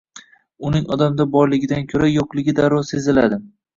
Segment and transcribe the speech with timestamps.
[0.69, 3.41] Uning odamda borligidan ko’ra yo’qligi darrov seziladi…